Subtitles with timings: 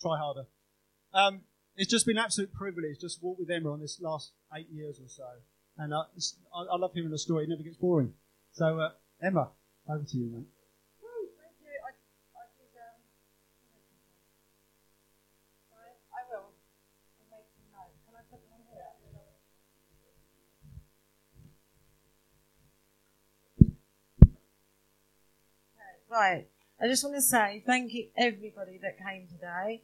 [0.00, 0.46] try harder.
[1.12, 1.42] Um,
[1.76, 4.68] it's just been an absolute privilege just to walk with Emma on this last eight
[4.70, 5.26] years or so.
[5.76, 6.04] And uh,
[6.54, 7.44] I, I, love hearing the story.
[7.44, 8.12] It never gets boring.
[8.52, 8.90] So, uh,
[9.20, 9.50] Emma,
[9.88, 10.46] over to you, mate.
[26.14, 26.46] Right.
[26.80, 29.82] I just want to say thank you everybody that came today,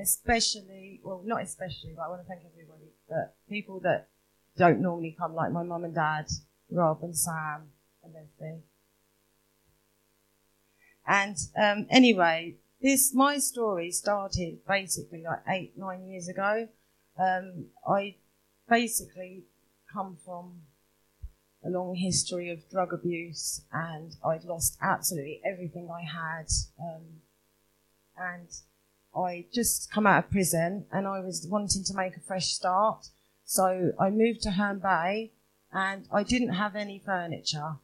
[0.00, 4.08] especially, well, not especially, but I want to thank everybody, but people that
[4.56, 6.26] don't normally come, like my mum and dad,
[6.70, 7.68] Rob and Sam
[8.04, 8.62] and Leslie.
[11.06, 16.68] And um, anyway, this my story started basically like eight, nine years ago.
[17.18, 18.16] Um, I
[18.68, 19.44] basically
[19.90, 20.60] come from
[21.68, 26.46] a long history of drug abuse, and I'd lost absolutely everything I had.
[26.80, 27.02] Um,
[28.16, 28.48] and
[29.14, 33.08] I just come out of prison, and I was wanting to make a fresh start.
[33.44, 35.32] So I moved to Herne Bay,
[35.72, 37.76] and I didn't have any furniture.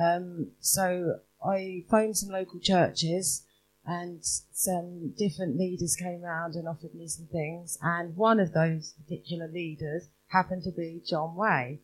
[0.00, 3.42] Um, so I phoned some local churches,
[3.84, 7.78] and some different leaders came around and offered me some things.
[7.82, 11.80] And one of those particular leaders happened to be John Way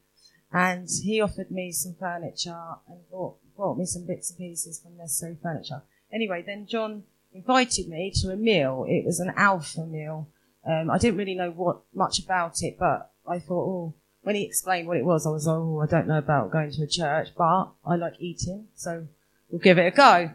[0.53, 5.36] and he offered me some furniture and brought me some bits and pieces from necessary
[5.42, 5.83] furniture.
[6.12, 8.84] Anyway, then John invited me to a meal.
[8.89, 10.28] It was an alpha meal.
[10.67, 14.45] Um, I didn't really know what much about it, but I thought, oh, when he
[14.45, 16.86] explained what it was, I was like, oh, I don't know about going to a
[16.86, 19.06] church, but I like eating, so
[19.50, 20.30] we'll give it a go.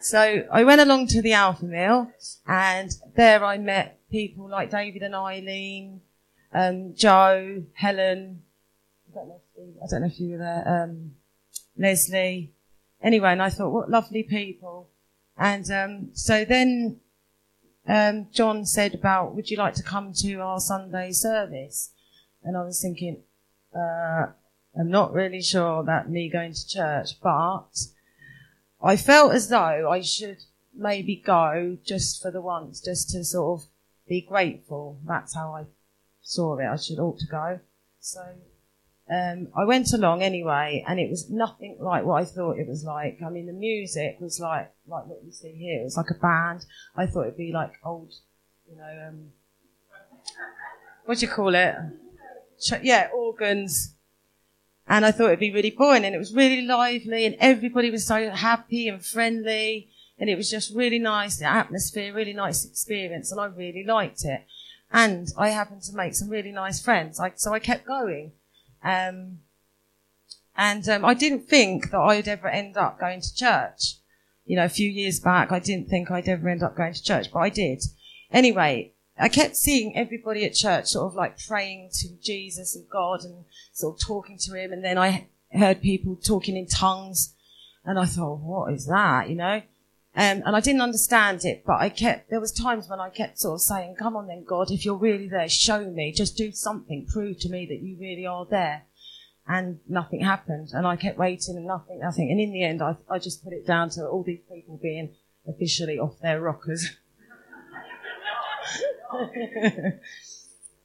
[0.00, 2.12] So I went along to the alpha meal,
[2.46, 6.02] and there I met people like David and Eileen,
[6.52, 8.42] um, Joe, Helen,
[9.10, 9.40] I don't know
[9.82, 11.12] I don't know if you were there, um,
[11.76, 12.52] Leslie.
[13.02, 14.88] Anyway, and I thought, what lovely people.
[15.36, 17.00] And um, so then
[17.88, 21.90] um, John said about, would you like to come to our Sunday service?
[22.44, 23.22] And I was thinking,
[23.74, 24.26] uh,
[24.78, 27.66] I'm not really sure about me going to church, but
[28.82, 33.60] I felt as though I should maybe go just for the once, just to sort
[33.60, 33.68] of
[34.08, 34.98] be grateful.
[35.06, 35.64] That's how I
[36.22, 36.66] saw it.
[36.66, 37.60] I should ought to go.
[38.00, 38.20] So
[39.12, 42.84] um, I went along anyway, and it was nothing like what I thought it was
[42.84, 43.18] like.
[43.24, 45.80] I mean, the music was like like what you see here.
[45.80, 46.64] It was like a band.
[46.96, 48.14] I thought it'd be like old,
[48.70, 49.32] you know, um,
[51.04, 51.74] what do you call it?
[52.60, 53.94] Ch- yeah, organs.
[54.88, 58.06] And I thought it'd be really boring, and it was really lively, and everybody was
[58.06, 61.36] so happy and friendly, and it was just really nice.
[61.36, 64.44] The atmosphere, really nice experience, and I really liked it.
[64.90, 67.20] And I happened to make some really nice friends.
[67.20, 68.32] I, so I kept going.
[68.84, 69.38] Um,
[70.56, 73.96] and um, I didn't think that I'd ever end up going to church.
[74.44, 77.02] You know, a few years back, I didn't think I'd ever end up going to
[77.02, 77.82] church, but I did.
[78.30, 83.24] Anyway, I kept seeing everybody at church sort of like praying to Jesus and God
[83.24, 84.72] and sort of talking to Him.
[84.72, 87.34] And then I heard people talking in tongues,
[87.84, 89.28] and I thought, what is that?
[89.28, 89.62] You know.
[90.14, 93.38] Um, and I didn't understand it, but I kept, there was times when I kept
[93.38, 96.52] sort of saying, come on then, God, if you're really there, show me, just do
[96.52, 98.82] something, prove to me that you really are there.
[99.48, 100.68] And nothing happened.
[100.72, 102.30] And I kept waiting and nothing, nothing.
[102.30, 105.14] And in the end, I, I just put it down to all these people being
[105.48, 106.90] officially off their rockers.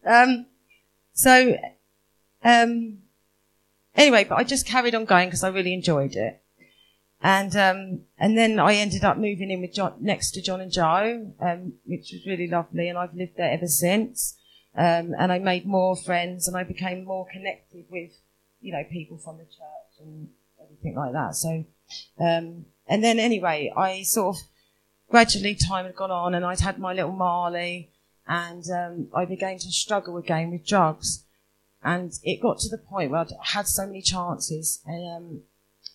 [0.05, 0.45] um,
[1.13, 1.57] so,
[2.43, 2.99] um,
[3.93, 6.41] anyway, but I just carried on going because I really enjoyed it.
[7.21, 10.71] And um, and then I ended up moving in with John, next to John and
[10.71, 14.37] Joe, um, which was really lovely, and I've lived there ever since.
[14.75, 18.11] Um, and I made more friends, and I became more connected with,
[18.61, 20.29] you know, people from the church and
[20.63, 21.35] everything like that.
[21.35, 21.65] So,
[22.19, 24.43] um, and then anyway, I sort of
[25.09, 27.89] gradually time had gone on, and I'd had my little Marley,
[28.27, 31.23] and um, I began to struggle again with drugs.
[31.83, 35.41] And it got to the point where I'd had so many chances, and um,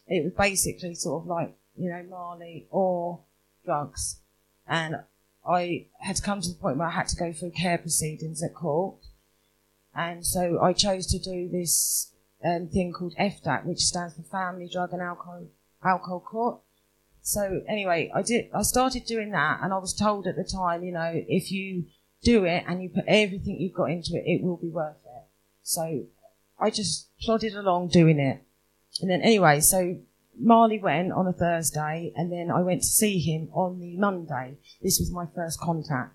[0.07, 3.21] it was basically sort of like, you know, Marley or
[3.65, 4.21] drugs.
[4.67, 4.97] And
[5.47, 8.55] I had come to the point where I had to go through care proceedings at
[8.55, 8.97] court.
[9.95, 12.13] And so I chose to do this
[12.45, 15.45] um, thing called FDAC, which stands for Family Drug and Alcohol,
[15.85, 16.61] Alcohol Court.
[17.23, 20.83] So anyway, I did, I started doing that and I was told at the time,
[20.83, 21.85] you know, if you
[22.23, 25.23] do it and you put everything you've got into it, it will be worth it.
[25.63, 26.05] So
[26.59, 28.43] I just plodded along doing it.
[29.01, 29.99] And then anyway, so
[30.39, 34.59] Marley went on a Thursday, and then I went to see him on the Monday.
[34.83, 36.15] This was my first contact.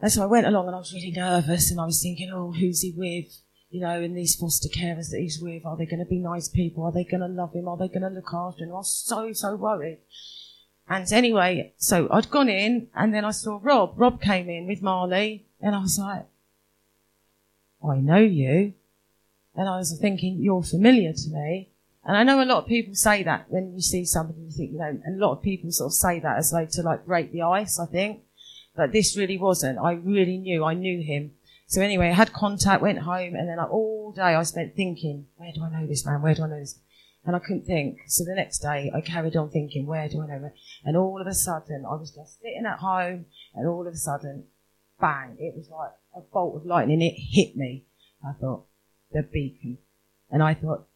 [0.00, 2.52] And so I went along, and I was really nervous, and I was thinking, oh,
[2.52, 3.42] who's he with?
[3.70, 6.48] You know, and these foster carers that he's with, are they going to be nice
[6.48, 6.84] people?
[6.84, 7.68] Are they going to love him?
[7.68, 8.70] Are they going to look after him?
[8.70, 9.98] I was so, so worried.
[10.90, 13.94] And anyway, so I'd gone in and then I saw Rob.
[13.96, 16.26] Rob came in with Marley and I was like,
[17.88, 18.74] I know you.
[19.54, 21.70] And I was thinking, you're familiar to me.
[22.04, 24.72] And I know a lot of people say that when you see somebody, you think,
[24.72, 27.04] you know, and a lot of people sort of say that as though to like
[27.04, 28.22] break the ice, I think.
[28.74, 29.78] But this really wasn't.
[29.78, 31.32] I really knew, I knew him.
[31.66, 35.26] So anyway, I had contact, went home, and then like, all day I spent thinking,
[35.36, 36.22] where do I know this man?
[36.22, 36.78] Where do I know this?
[37.26, 37.98] And I couldn't think.
[38.06, 40.52] So the next day I carried on thinking, where do I know him?
[40.84, 43.96] And all of a sudden I was just sitting at home, and all of a
[43.96, 44.44] sudden,
[45.00, 47.02] bang, it was like a bolt of lightning.
[47.02, 47.84] It hit me.
[48.26, 48.64] I thought,
[49.12, 49.78] the beacon.
[50.30, 50.86] And I thought,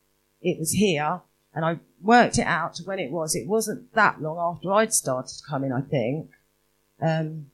[0.41, 1.23] it was here.
[1.55, 3.35] And I worked it out to when it was.
[3.35, 6.31] It wasn't that long after I'd started coming, I think.
[7.01, 7.47] Um,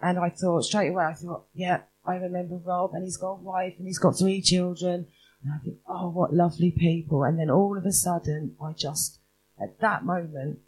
[0.00, 3.42] and I thought straight away, I thought, yeah, I remember Rob and he's got a
[3.42, 5.06] wife and he's got three children.
[5.42, 7.24] And I think, oh, what lovely people.
[7.24, 9.18] And then all of a sudden, I just,
[9.60, 10.60] at that moment,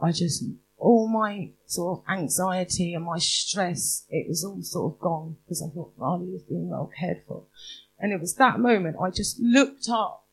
[0.00, 0.44] I just,
[0.78, 5.62] all my sort of anxiety and my stress, it was all sort of gone because
[5.62, 7.44] I thought Marley was being well cared for.
[7.98, 10.26] And it was that moment I just looked up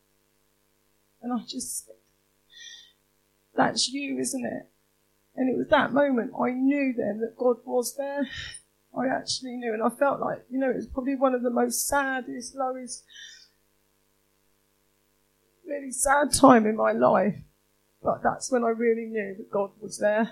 [1.22, 1.96] and I just said,
[3.56, 4.70] that's you, isn't it?
[5.36, 8.28] And it was that moment I knew then that God was there.
[8.98, 11.50] I actually knew, and I felt like, you know, it was probably one of the
[11.50, 13.04] most saddest, lowest,
[15.68, 17.36] really sad time in my life.
[18.02, 20.32] But that's when I really knew that God was there.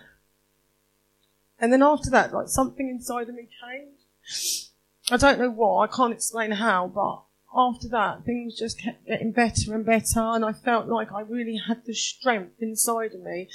[1.60, 4.70] And then after that, like something inside of me changed.
[5.14, 7.22] I don't know what, I can't explain how, but
[7.56, 11.58] after that, things just kept getting better and better, and I felt like I really
[11.68, 13.48] had the strength inside of me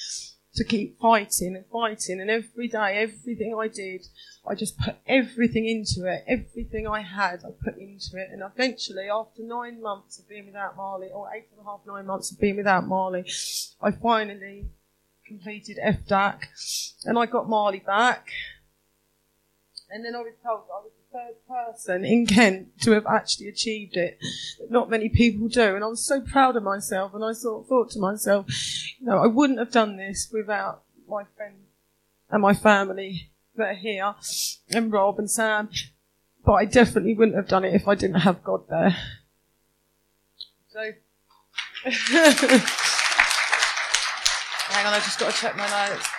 [0.55, 2.21] to keep fighting and fighting.
[2.21, 4.07] And every day, everything I did,
[4.49, 6.23] I just put everything into it.
[6.29, 8.29] Everything I had, I put into it.
[8.31, 12.07] And eventually, after nine months of being without Marley, or eight and a half, nine
[12.07, 13.25] months of being without Marley,
[13.83, 14.67] I finally
[15.27, 18.29] completed FDAC and I got Marley back.
[19.91, 23.49] And then I was told I was the third person in Kent to have actually
[23.49, 24.19] achieved it.
[24.69, 25.75] Not many people do.
[25.75, 27.15] And I was so proud of myself.
[27.15, 28.47] And I thought, thought to myself,
[29.01, 31.65] you know, I wouldn't have done this without my friends
[32.31, 34.15] and my family that are here
[34.71, 35.71] and Rob and Sam.
[36.45, 38.95] But I definitely wouldn't have done it if I didn't have God there.
[40.69, 40.81] So,
[41.85, 41.95] hang
[44.87, 46.18] on, I've just got to check my notes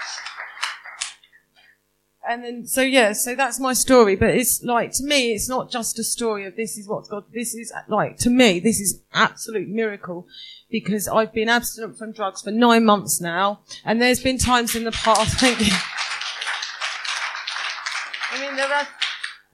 [2.29, 4.15] and then so yeah, so that's my story.
[4.15, 7.23] But it's like to me, it's not just a story of this is what God.
[7.33, 10.27] This is like to me, this is absolute miracle
[10.69, 14.83] because I've been abstinent from drugs for nine months now, and there's been times in
[14.83, 15.37] the past.
[15.39, 15.73] Thank you.
[18.31, 18.87] I mean, there are.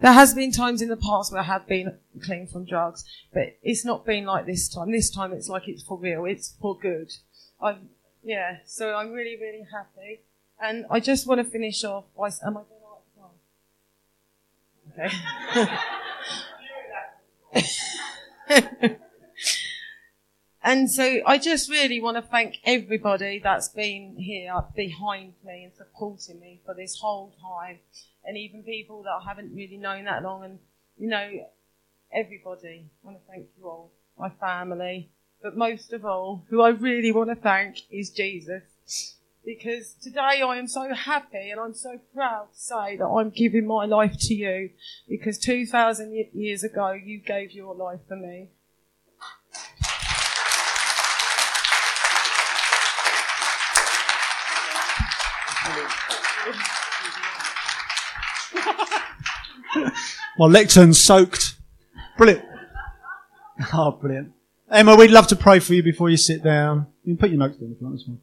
[0.02, 3.56] There has been times in the past where I have been clean from drugs, but
[3.64, 4.92] it's not been like this time.
[4.92, 6.26] This time it's like it's for real.
[6.26, 7.14] It's for good.
[7.62, 7.78] I,
[8.22, 8.58] yeah.
[8.66, 10.20] So I'm really, really happy.
[10.62, 12.76] And I just want to finish off by, am I going
[14.98, 15.12] Okay.
[20.64, 25.74] and so I just really want to thank everybody that's been here behind me and
[25.76, 27.80] supporting me for this whole time.
[28.24, 30.46] And even people that I haven't really known that long.
[30.46, 30.60] And,
[30.98, 31.30] you know,
[32.12, 32.90] everybody.
[33.04, 35.10] I want to thank you all, my family.
[35.44, 39.15] But most of all, who I really want to thank is Jesus
[39.46, 43.68] because today I am so happy and I'm so proud to say that I'm giving
[43.68, 44.72] my life to you
[45.08, 48.50] because 2,000 years ago you gave your life for me.
[60.38, 61.56] My lectern's soaked.
[62.18, 62.44] Brilliant.
[63.72, 64.34] Oh, brilliant.
[64.70, 66.88] Emma, we'd love to pray for you before you sit down.
[67.06, 67.98] You can put your notes down if you want.
[67.98, 68.20] This one.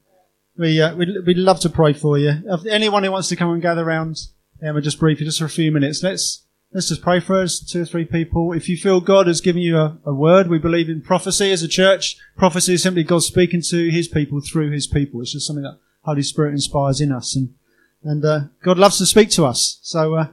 [0.57, 2.43] We, uh, we'd, we'd love to pray for you.
[2.47, 4.19] If anyone who wants to come and gather around,
[4.63, 7.83] Emma, just briefly, just for a few minutes, let's, let's just pray for us, two
[7.83, 8.53] or three people.
[8.53, 11.63] If you feel God has given you a, a word, we believe in prophecy as
[11.63, 12.17] a church.
[12.37, 15.21] Prophecy is simply God speaking to his people through his people.
[15.23, 17.35] It's just something that Holy Spirit inspires in us.
[17.35, 17.55] And,
[18.05, 19.79] and, uh, God loves to speak to us.
[19.83, 20.27] So, uh,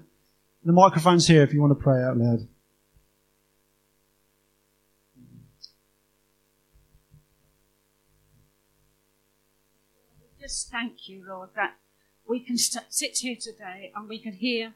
[0.66, 2.48] the microphone's here if you want to pray out loud.
[10.50, 11.75] Just thank you, Lord, that
[12.27, 14.74] we can st- sit here today and we can hear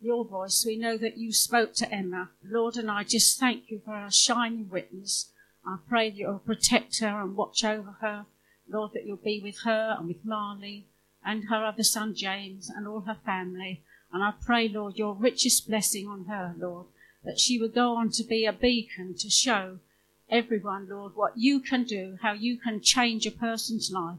[0.00, 0.64] your voice.
[0.66, 2.30] We know that you spoke to Emma.
[2.44, 5.30] Lord, and I just thank you for our shining witness.
[5.64, 8.26] I pray that you'll protect her and watch over her.
[8.68, 10.86] Lord, that you'll be with her and with Marley
[11.24, 13.84] and her other son James and all her family.
[14.12, 16.86] And I pray, Lord, your richest blessing on her, Lord,
[17.22, 19.78] that she will go on to be a beacon to show
[20.28, 24.18] everyone, Lord, what you can do, how you can change a person's life.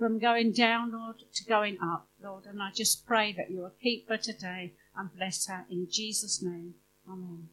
[0.00, 2.46] From going down, Lord, to going up, Lord.
[2.46, 6.42] And I just pray that you will keep her today and bless her in Jesus'
[6.42, 6.74] name.
[7.06, 7.50] Amen.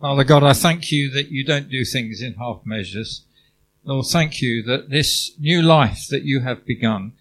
[0.00, 3.24] Father God, I thank you that you don't do things in half measures.
[3.82, 7.14] Lord, thank you that this new life that you have begun,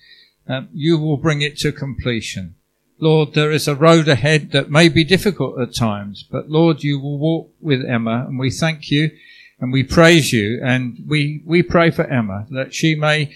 [0.47, 2.53] um, you will bring it to completion.
[2.99, 6.99] Lord, there is a road ahead that may be difficult at times, but Lord, you
[6.99, 9.09] will walk with Emma and we thank you
[9.61, 13.33] and we praise you and we, we pray for Emma that she may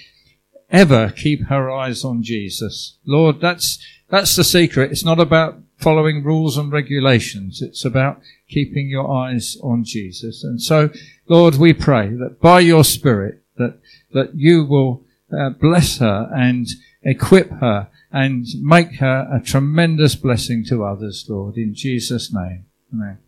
[0.70, 2.98] ever keep her eyes on Jesus.
[3.06, 3.80] Lord, that's,
[4.10, 4.92] that's the secret.
[4.92, 7.62] It's not about following rules and regulations.
[7.62, 10.44] It's about keeping your eyes on Jesus.
[10.44, 10.90] And so,
[11.28, 13.80] Lord, we pray that by your Spirit, that,
[14.14, 16.68] that you will uh, bless her and
[17.04, 22.66] equip her and make her a tremendous blessing to others, Lord, in Jesus' name.
[22.94, 23.20] Amen.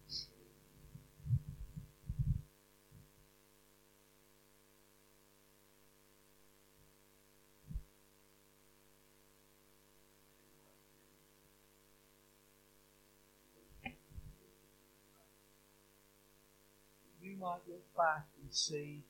[17.22, 19.04] You might look back and see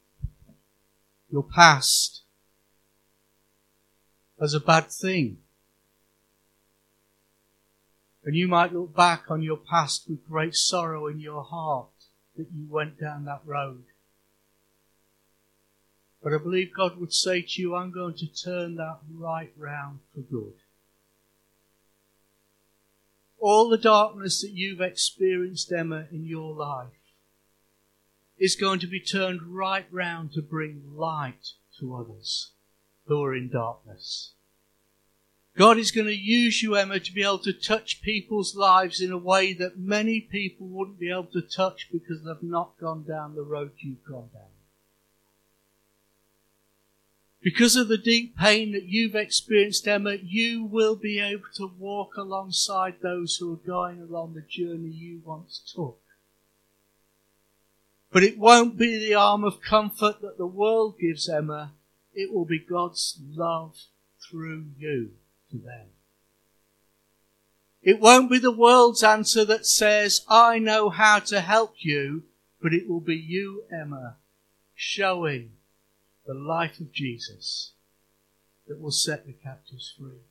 [1.32, 2.24] your past
[4.40, 5.38] as a bad thing.
[8.24, 11.88] And you might look back on your past with great sorrow in your heart
[12.36, 13.86] that you went down that road.
[16.22, 20.00] But I believe God would say to you, I'm going to turn that right round
[20.14, 20.56] for good.
[23.40, 26.97] All the darkness that you've experienced, Emma, in your life
[28.38, 32.52] is going to be turned right round to bring light to others
[33.06, 34.34] who are in darkness.
[35.58, 39.12] God is going to use you, Emma, to be able to touch people's lives in
[39.12, 43.34] a way that many people wouldn't be able to touch because they've not gone down
[43.34, 44.44] the road you've gone down.
[47.42, 52.18] Because of the deep pain that you've experienced, Emma, you will be able to walk
[52.18, 55.98] alongside those who are going along the journey you once took.
[58.12, 61.74] But it won't be the arm of comfort that the world gives, Emma.
[62.14, 63.76] It will be God's love
[64.30, 65.12] through you
[65.52, 65.88] to them.
[67.82, 72.24] It won't be the world's answer that says, I know how to help you,
[72.62, 74.18] but it will be you, Emma,
[74.76, 75.52] showing
[76.26, 77.72] the life of Jesus
[78.68, 80.24] that will set the captives free.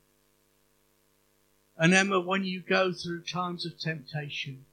[1.77, 4.65] And Emma, when you go through times of temptation,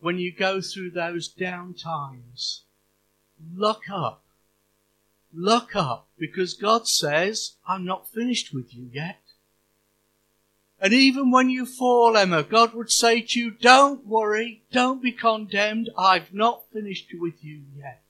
[0.00, 2.64] when you go through those down times,
[3.54, 4.26] look up
[5.38, 9.20] Look up because God says, I'm not finished with you yet.
[10.80, 15.12] And even when you fall, Emma, God would say to you, don't worry, don't be
[15.12, 18.02] condemned, I've not finished with you yet.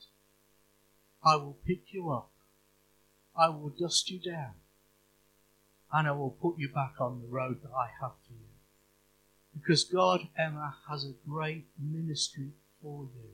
[1.25, 2.31] I will pick you up.
[3.37, 4.55] I will dust you down.
[5.93, 8.46] And I will put you back on the road that I have for you.
[9.58, 12.50] Because God, Emma, has a great ministry
[12.82, 13.30] for you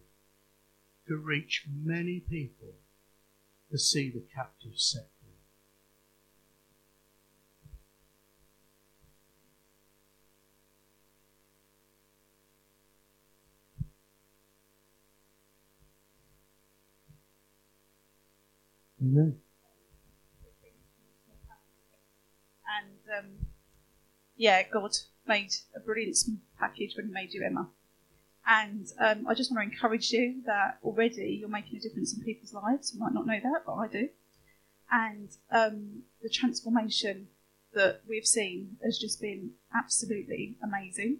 [1.08, 2.74] to reach many people
[3.70, 5.30] to see the captive set free.
[19.02, 19.36] Amen.
[22.80, 23.46] And um,
[24.36, 26.16] yeah, God made a brilliant
[26.58, 27.68] package when He made you, Emma.
[28.46, 32.24] And um, I just want to encourage you that already you're making a difference in
[32.24, 32.92] people's lives.
[32.92, 34.08] You might not know that, but I do.
[34.90, 37.28] And um, the transformation
[37.72, 41.18] that we've seen has just been absolutely amazing.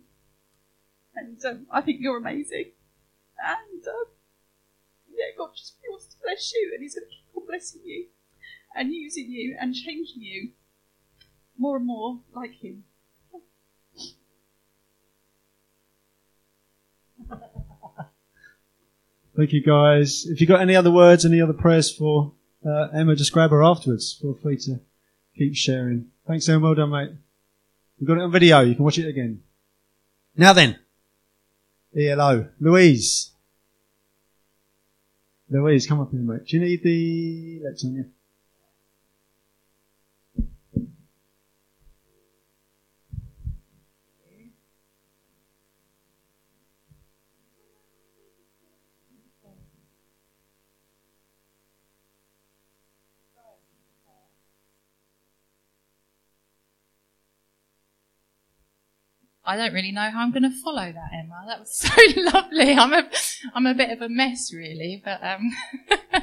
[1.14, 2.73] And um, I think you're amazing.
[3.38, 4.04] And um,
[5.11, 8.06] yeah, God just wants to bless you, and He's going to keep on blessing you
[8.75, 10.50] and using you and changing you
[11.56, 12.85] more and more like Him.
[19.37, 20.27] Thank you, guys.
[20.27, 22.33] If you've got any other words, any other prayers for
[22.67, 24.19] uh, Emma, just grab her afterwards.
[24.21, 24.81] Feel free to
[25.37, 26.09] keep sharing.
[26.27, 26.61] Thanks, Emma.
[26.61, 27.11] Well done, mate.
[27.99, 28.61] We've got it on video.
[28.61, 29.43] You can watch it again.
[30.37, 30.79] Now then.
[31.97, 32.49] ELO.
[32.61, 33.31] Louise.
[35.49, 36.47] Louise, come up here, mate.
[36.47, 37.61] Do you need the...
[37.65, 38.05] Let's on you.
[59.45, 61.45] I don't really know how I'm going to follow that, Emma.
[61.49, 62.75] That was so lovely.
[62.75, 63.11] I'm a,
[63.55, 65.51] I'm a bit of a mess, really, but um,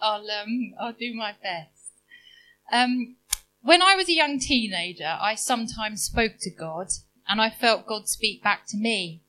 [0.00, 1.92] I'll um, I'll do my best.
[2.72, 3.16] Um,
[3.62, 6.88] when I was a young teenager, I sometimes spoke to God,
[7.28, 9.22] and I felt God speak back to me.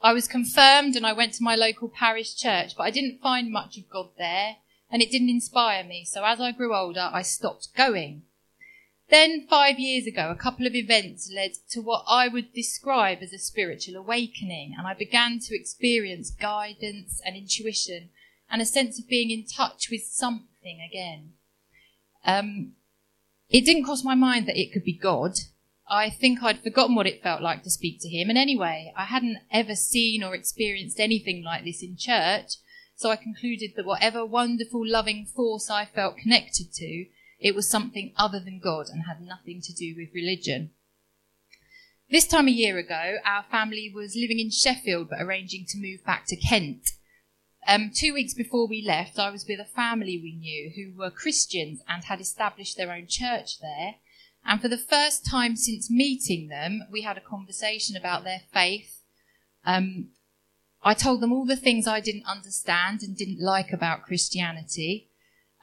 [0.00, 3.52] I was confirmed, and I went to my local parish church, but I didn't find
[3.52, 4.56] much of God there,
[4.90, 6.04] and it didn't inspire me.
[6.04, 8.22] So as I grew older, I stopped going.
[9.10, 13.32] Then, five years ago, a couple of events led to what I would describe as
[13.32, 18.10] a spiritual awakening, and I began to experience guidance and intuition
[18.50, 21.32] and a sense of being in touch with something again.
[22.24, 22.72] Um,
[23.50, 25.32] it didn't cross my mind that it could be God.
[25.86, 29.04] I think I'd forgotten what it felt like to speak to him, and anyway, I
[29.04, 32.54] hadn't ever seen or experienced anything like this in church,
[32.96, 37.06] so I concluded that whatever wonderful, loving force I felt connected to,
[37.44, 40.70] it was something other than God and had nothing to do with religion.
[42.10, 46.02] This time a year ago, our family was living in Sheffield but arranging to move
[46.06, 46.88] back to Kent.
[47.68, 51.10] Um, two weeks before we left, I was with a family we knew who were
[51.10, 53.96] Christians and had established their own church there.
[54.46, 59.02] And for the first time since meeting them, we had a conversation about their faith.
[59.66, 60.08] Um,
[60.82, 65.10] I told them all the things I didn't understand and didn't like about Christianity.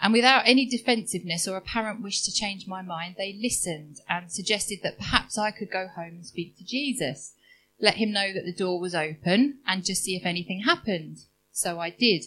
[0.01, 4.79] And without any defensiveness or apparent wish to change my mind, they listened and suggested
[4.81, 7.33] that perhaps I could go home and speak to Jesus,
[7.79, 11.19] let him know that the door was open, and just see if anything happened.
[11.51, 12.25] So I did.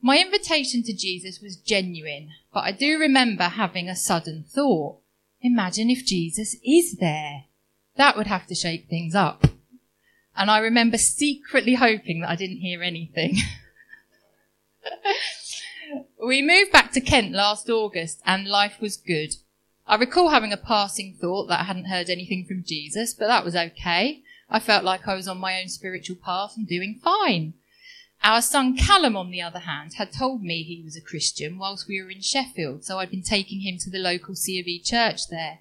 [0.00, 5.00] My invitation to Jesus was genuine, but I do remember having a sudden thought.
[5.42, 7.44] Imagine if Jesus is there.
[7.96, 9.44] That would have to shake things up.
[10.34, 13.36] And I remember secretly hoping that I didn't hear anything.
[16.22, 19.34] we moved back to Kent last August and life was good.
[19.86, 23.44] I recall having a passing thought that I hadn't heard anything from Jesus, but that
[23.44, 24.22] was okay.
[24.50, 27.54] I felt like I was on my own spiritual path and doing fine.
[28.24, 31.86] Our son Callum, on the other hand, had told me he was a Christian whilst
[31.86, 34.80] we were in Sheffield, so I'd been taking him to the local C of E
[34.80, 35.60] church there.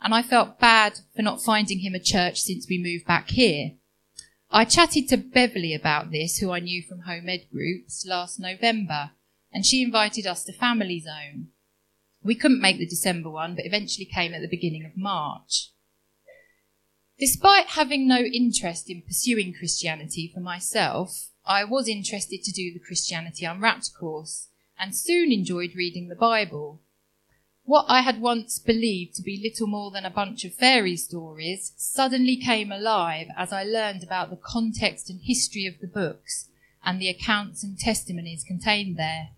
[0.00, 3.72] And I felt bad for not finding him a church since we moved back here.
[4.50, 9.12] I chatted to Beverly about this, who I knew from home ed groups, last November,
[9.52, 11.48] and she invited us to Family Zone.
[12.22, 15.70] We couldn't make the December one, but eventually came at the beginning of March.
[17.18, 22.84] Despite having no interest in pursuing Christianity for myself, I was interested to do the
[22.84, 26.80] Christianity Unwrapped course and soon enjoyed reading the Bible.
[27.64, 31.72] What I had once believed to be little more than a bunch of fairy stories
[31.76, 36.48] suddenly came alive as I learned about the context and history of the books
[36.84, 39.30] and the accounts and testimonies contained there.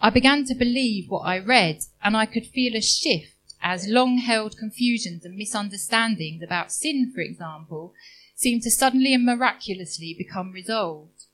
[0.00, 3.32] I began to believe what I read and I could feel a shift
[3.62, 7.94] as long held confusions and misunderstandings about sin, for example,
[8.34, 11.24] seemed to suddenly and miraculously become resolved.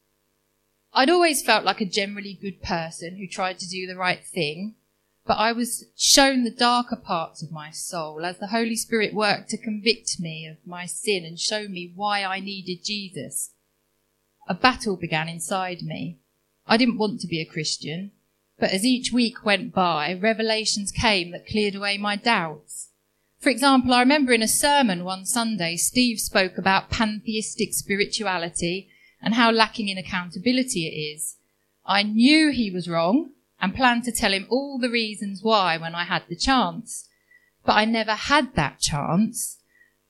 [0.94, 4.76] I'd always felt like a generally good person who tried to do the right thing,
[5.26, 9.50] but I was shown the darker parts of my soul as the Holy Spirit worked
[9.50, 13.50] to convict me of my sin and show me why I needed Jesus.
[14.48, 16.18] A battle began inside me.
[16.66, 18.12] I didn't want to be a Christian,
[18.62, 22.90] but as each week went by, revelations came that cleared away my doubts.
[23.40, 28.88] For example, I remember in a sermon one Sunday, Steve spoke about pantheistic spirituality
[29.20, 31.38] and how lacking in accountability it is.
[31.84, 35.96] I knew he was wrong and planned to tell him all the reasons why when
[35.96, 37.08] I had the chance.
[37.66, 39.58] But I never had that chance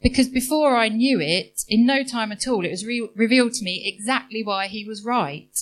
[0.03, 3.65] because before I knew it, in no time at all, it was re- revealed to
[3.65, 5.59] me exactly why he was right.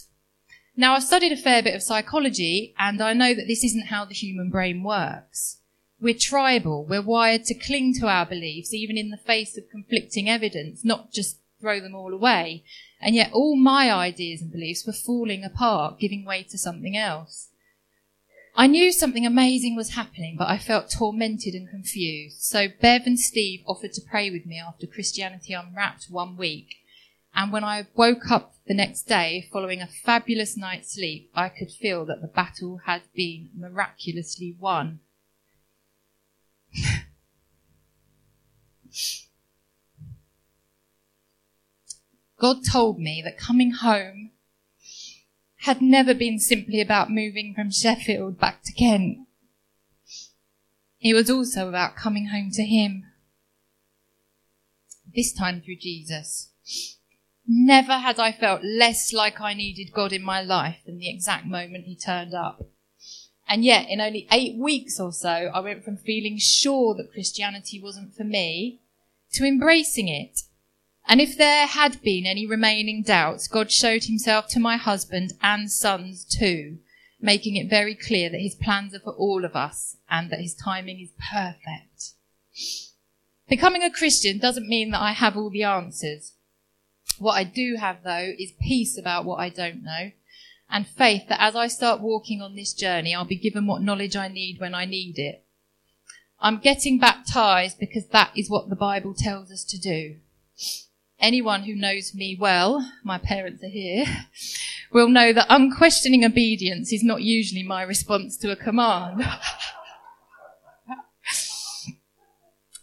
[0.76, 4.04] Now, I've studied a fair bit of psychology and I know that this isn't how
[4.04, 5.58] the human brain works.
[6.00, 6.86] We're tribal.
[6.86, 11.12] We're wired to cling to our beliefs even in the face of conflicting evidence, not
[11.12, 12.64] just throw them all away.
[13.00, 17.48] And yet all my ideas and beliefs were falling apart, giving way to something else.
[18.56, 22.42] I knew something amazing was happening, but I felt tormented and confused.
[22.42, 26.79] So Bev and Steve offered to pray with me after Christianity Unwrapped one week.
[27.34, 31.70] And when I woke up the next day, following a fabulous night's sleep, I could
[31.70, 35.00] feel that the battle had been miraculously won.
[42.38, 44.30] God told me that coming home
[45.58, 49.18] had never been simply about moving from Sheffield back to Kent.
[51.00, 53.04] It was also about coming home to Him.
[55.14, 56.50] This time through Jesus.
[57.52, 61.46] Never had I felt less like I needed God in my life than the exact
[61.46, 62.62] moment He turned up.
[63.48, 67.80] And yet, in only eight weeks or so, I went from feeling sure that Christianity
[67.82, 68.80] wasn't for me
[69.32, 70.42] to embracing it
[71.10, 75.70] and if there had been any remaining doubts, God showed himself to my husband and
[75.70, 76.78] sons too.
[77.22, 80.54] making it very clear that his plans are for all of us and that his
[80.54, 82.14] timing is perfect.
[83.46, 86.32] Becoming a Christian doesn't mean that I have all the answers.
[87.20, 90.12] What I do have though is peace about what I don't know
[90.70, 94.16] and faith that as I start walking on this journey, I'll be given what knowledge
[94.16, 95.44] I need when I need it.
[96.40, 100.16] I'm getting baptized because that is what the Bible tells us to do.
[101.18, 104.06] Anyone who knows me well, my parents are here,
[104.90, 109.20] will know that unquestioning obedience is not usually my response to a command.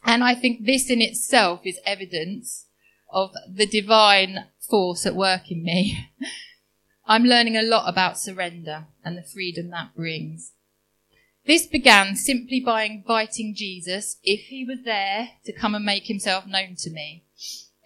[0.05, 2.66] and I think this in itself is evidence
[3.09, 6.09] of the divine force at work in me.
[7.05, 10.53] I'm learning a lot about surrender and the freedom that brings.
[11.45, 16.45] This began simply by inviting Jesus, if he was there, to come and make himself
[16.45, 17.23] known to me.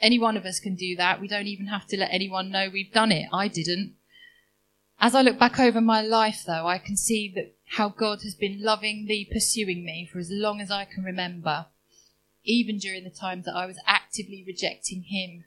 [0.01, 1.21] Any one of us can do that.
[1.21, 3.27] We don't even have to let anyone know we've done it.
[3.31, 3.93] I didn't.
[4.99, 8.33] As I look back over my life, though, I can see that how God has
[8.33, 11.67] been lovingly pursuing me for as long as I can remember,
[12.43, 15.45] even during the times that I was actively rejecting Him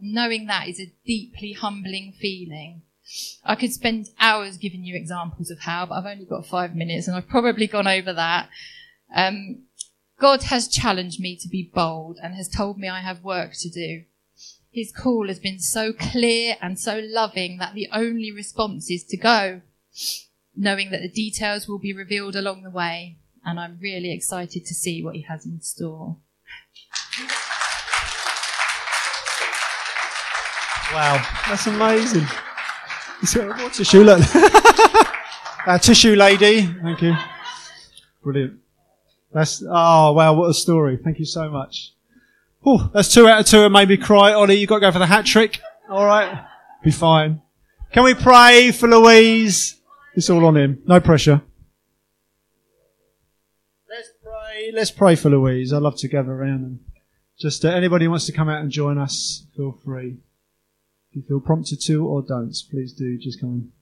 [0.00, 2.82] knowing that is a deeply humbling feeling.
[3.44, 7.08] I could spend hours giving you examples of how, but I've only got five minutes
[7.08, 8.48] and I've probably gone over that.
[9.14, 9.64] Um,
[10.20, 13.70] God has challenged me to be bold and has told me I have work to
[13.70, 14.02] do.
[14.70, 19.16] His call has been so clear and so loving that the only response is to
[19.16, 19.62] go,
[20.54, 23.16] knowing that the details will be revealed along the way.
[23.48, 26.18] And I'm really excited to see what he has in store.
[30.92, 32.26] Wow, that's amazing.
[33.34, 34.02] What tissue?
[34.02, 34.20] Look.
[35.66, 36.66] uh, tissue lady.
[36.66, 37.14] Thank you.
[38.22, 38.58] Brilliant.
[39.32, 40.98] That's, oh wow, what a story.
[41.02, 41.92] Thank you so much.
[42.66, 44.34] Oh, that's two out of two and maybe cry.
[44.34, 45.60] Ollie, you've got to go for the hat trick.
[45.90, 46.38] Alright.
[46.84, 47.40] Be fine.
[47.92, 49.76] Can we pray for Louise?
[50.14, 50.82] It's all on him.
[50.86, 51.40] No pressure.
[53.88, 54.57] Let's pray.
[54.72, 55.72] Let's pray for Louise.
[55.72, 56.80] I'd love to gather around and
[57.38, 60.18] just uh, anybody who wants to come out and join us, feel free.
[61.10, 63.72] If you feel prompted to or don't, please do just come and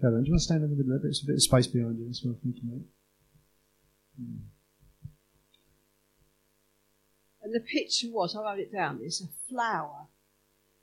[0.00, 0.18] gather.
[0.20, 1.00] Do you want to stand in the middle?
[1.02, 2.36] There's a bit of space behind you as well.
[2.42, 2.86] Thank you, mate.
[7.42, 10.06] And the picture was, I wrote it down, it's a flower.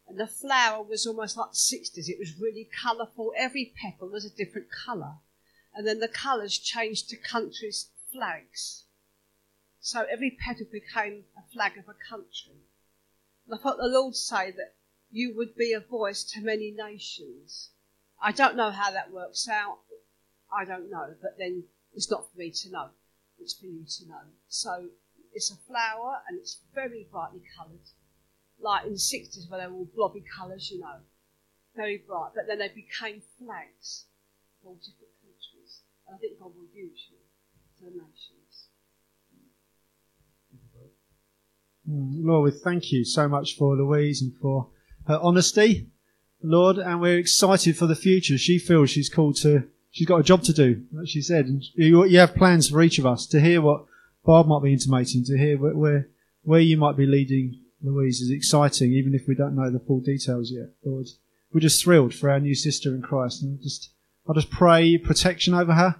[0.07, 2.09] And the flower was almost like the 60s.
[2.09, 3.31] It was really colourful.
[3.37, 5.15] Every petal was a different colour.
[5.73, 8.83] And then the colours changed to countries' flags.
[9.81, 12.61] So every petal became a flag of a country.
[13.47, 14.75] And I thought the Lord say that
[15.09, 17.71] you would be a voice to many nations.
[18.21, 19.79] I don't know how that works out.
[20.55, 21.63] I don't know, but then
[21.95, 22.89] it's not for me to know.
[23.39, 24.21] It's for you to know.
[24.47, 24.89] So
[25.33, 27.89] it's a flower and it's very brightly coloured.
[28.59, 30.99] Like in the 60s where they were all blobby colours, you know.
[31.75, 32.33] Very bright.
[32.35, 34.05] But then they became flags
[34.61, 35.81] of all different countries.
[36.05, 37.17] And I think God will use you
[37.79, 38.40] to the nations.
[41.91, 44.67] Mm, Lord, we thank you so much for Louise and for
[45.07, 45.87] her honesty,
[46.41, 48.37] Lord, and we're excited for the future.
[48.37, 51.63] She feels she's called to, she's got a job to do, like she said, and
[51.75, 53.85] you, you have plans for each of us to hear what
[54.25, 56.09] Bob might be intimating, to hear where, where,
[56.43, 59.99] where you might be leading Louise is exciting, even if we don't know the full
[59.99, 61.07] details yet, Lord.
[61.51, 63.89] We're just thrilled for our new sister in Christ, and just,
[64.29, 65.99] I just pray protection over her.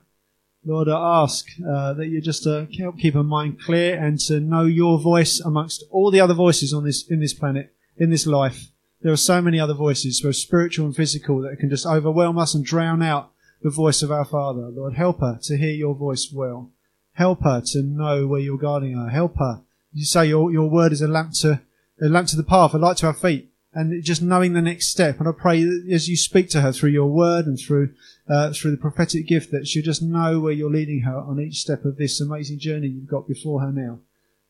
[0.64, 4.40] Lord, I ask uh, that you just uh, help keep her mind clear and to
[4.40, 8.28] know your voice amongst all the other voices on this in this planet, in this
[8.28, 8.68] life.
[9.02, 12.54] There are so many other voices, both spiritual and physical, that can just overwhelm us
[12.54, 13.32] and drown out
[13.64, 14.70] the voice of our Father.
[14.70, 16.70] Lord, help her to hear your voice well.
[17.14, 19.10] Help her to know where you're guiding her.
[19.10, 19.62] Help her.
[19.92, 21.62] You say your, your word is a lamp to
[22.00, 24.88] a lamp to the path, a light to our feet, and just knowing the next
[24.88, 25.20] step.
[25.20, 27.94] And I pray as you speak to her through your word and through
[28.28, 31.60] uh, through the prophetic gift, that she'll just know where you're leading her on each
[31.60, 34.00] step of this amazing journey you've got before her now.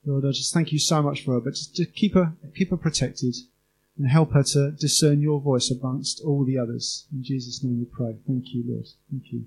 [0.06, 2.72] Lord, I just thank you so much for her, but just to keep her keep
[2.72, 3.36] her protected
[3.98, 7.06] and help her to discern your voice amongst all the others.
[7.12, 8.18] In Jesus' name we pray.
[8.26, 8.88] Thank you, Lord.
[9.12, 9.46] Thank you.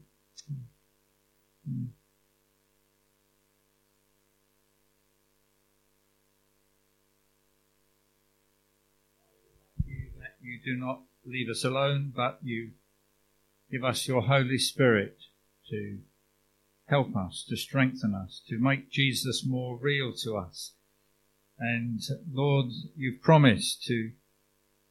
[10.44, 12.72] You do not leave us alone, but you
[13.70, 15.16] give us your Holy Spirit
[15.70, 15.98] to
[16.86, 20.72] help us, to strengthen us, to make Jesus more real to us.
[21.58, 24.10] And Lord, you've promised to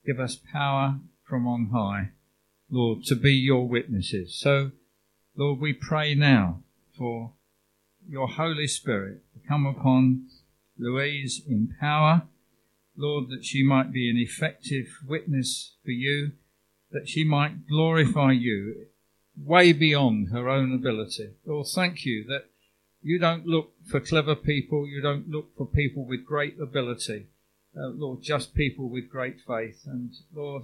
[0.05, 2.09] give us power from on high,
[2.69, 4.35] Lord, to be your witnesses.
[4.35, 4.71] So,
[5.35, 6.63] Lord, we pray now
[6.97, 7.33] for
[8.09, 10.27] your Holy Spirit to come upon
[10.77, 12.23] Louise in power
[12.95, 16.33] Lord, that she might be an effective witness for you,
[16.91, 18.87] that she might glorify you
[19.35, 21.31] way beyond her own ability.
[21.45, 22.45] Lord, thank you that
[23.01, 27.27] you don't look for clever people, you don't look for people with great ability.
[27.75, 29.81] Uh, Lord, just people with great faith.
[29.85, 30.63] And Lord,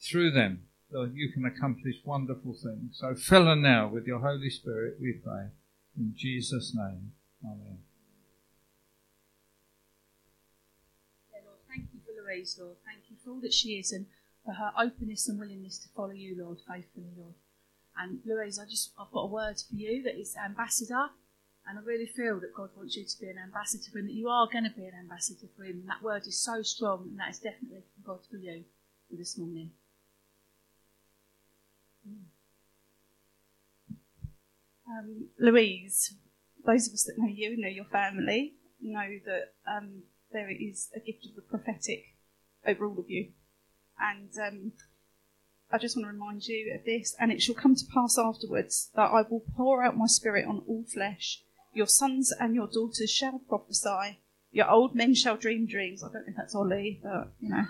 [0.00, 2.98] through them, Lord, you can accomplish wonderful things.
[3.00, 5.48] So fill her now with your Holy Spirit, we pray.
[5.96, 7.12] In Jesus' name,
[7.44, 7.78] Amen.
[11.32, 12.76] Yeah, Lord, thank you for Louise, Lord.
[12.84, 14.06] Thank you for all that she is and
[14.44, 17.34] for her openness and willingness to follow you, Lord, faithfully, Lord.
[17.96, 21.10] And Louise, I just I've got a word for you that is ambassador,
[21.66, 24.14] and I really feel that God wants you to be an ambassador for him, that
[24.14, 27.06] you are going to be an ambassador for him, and that word is so strong,
[27.10, 28.64] and that is definitely from God for you
[29.10, 29.70] this morning.
[34.86, 36.14] Um, Louise,
[36.66, 41.00] those of us that know you, know your family, know that um, there is a
[41.00, 42.13] gift of the prophetic
[42.66, 43.28] over all of you.
[44.00, 44.72] And um,
[45.70, 48.90] I just want to remind you of this, and it shall come to pass afterwards
[48.94, 51.42] that I will pour out my spirit on all flesh.
[51.72, 54.20] Your sons and your daughters shall prophesy.
[54.52, 56.04] Your old men shall dream dreams.
[56.04, 57.64] I don't know if that's Ollie, but you know.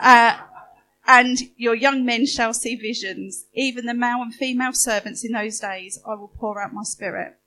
[0.00, 0.38] Uh,
[1.06, 3.44] and your young men shall see visions.
[3.52, 7.38] Even the male and female servants in those days, I will pour out my spirit.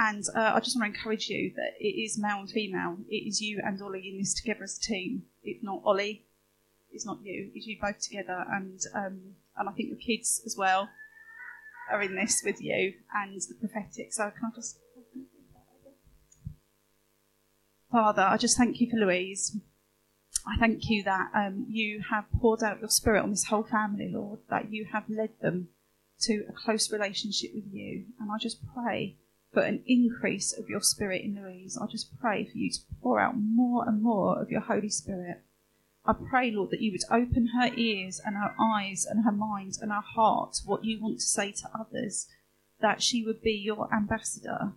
[0.00, 2.98] And uh, I just want to encourage you that it is male and female.
[3.08, 5.24] It is you and Ollie in this together as a team.
[5.42, 6.24] It's not Ollie.
[6.92, 7.50] It's not you.
[7.52, 8.44] It's you both together.
[8.48, 9.20] And um,
[9.56, 10.88] and I think your kids as well
[11.90, 14.12] are in this with you and the prophetic.
[14.12, 14.78] So can I just.
[17.90, 19.56] Father, I just thank you for Louise.
[20.46, 24.10] I thank you that um, you have poured out your spirit on this whole family,
[24.12, 25.68] Lord, that you have led them
[26.20, 28.04] to a close relationship with you.
[28.20, 29.16] And I just pray
[29.52, 31.78] for an increase of your spirit in Louise.
[31.80, 35.42] I just pray for you to pour out more and more of your Holy Spirit.
[36.04, 39.74] I pray, Lord, that you would open her ears and her eyes and her mind
[39.80, 42.28] and her heart, to what you want to say to others,
[42.80, 44.72] that she would be your ambassador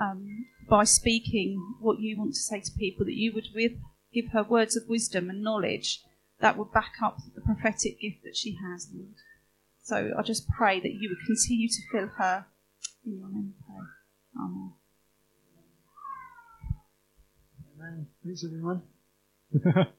[0.00, 3.72] um, by speaking what you want to say to people, that you would with
[4.12, 6.02] give her words of wisdom and knowledge
[6.40, 9.14] that would back up the prophetic gift that she has, Lord.
[9.82, 12.46] So I just pray that you would continue to fill her
[13.06, 13.54] in your name.
[13.66, 13.84] Pray.
[14.42, 14.72] Amen.
[17.76, 18.06] Amen.
[18.24, 18.82] Thanks, everyone.